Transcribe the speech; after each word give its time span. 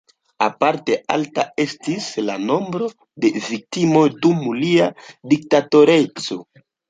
Aparte 0.43 0.95
alta 1.15 1.43
estis 1.65 2.07
la 2.29 2.37
nombro 2.45 2.87
de 3.25 3.31
viktimoj 3.49 4.05
dum 4.25 4.41
lia 4.63 4.87
diktatoreco. 5.35 6.39